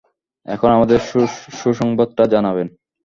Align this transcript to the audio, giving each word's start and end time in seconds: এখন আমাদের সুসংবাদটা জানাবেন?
এখন 0.45 0.69
আমাদের 0.77 0.99
সুসংবাদটা 1.53 2.23
জানাবেন? 2.33 2.67